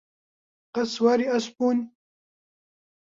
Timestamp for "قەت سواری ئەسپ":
0.75-1.53